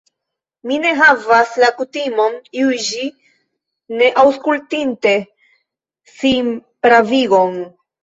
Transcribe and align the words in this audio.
Mi 0.69 0.77
ne 0.85 0.93
havas 1.01 1.51
la 1.63 1.69
kutimon 1.81 2.39
juĝi, 2.61 3.07
ne 4.01 4.11
aŭskultinte 4.25 5.15
sinpravigon. 6.19 7.59